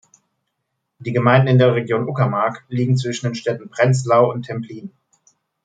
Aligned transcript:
Die 0.97 1.11
Gemeinde 1.11 1.51
in 1.51 1.59
der 1.59 1.75
Region 1.75 2.09
Uckermark 2.09 2.65
liegt 2.69 2.97
zwischen 2.97 3.27
den 3.27 3.35
Städten 3.35 3.69
Prenzlau 3.69 4.31
und 4.31 4.43
Templin. 4.47 4.89